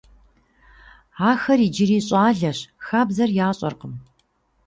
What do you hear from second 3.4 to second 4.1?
ящӀэркъым.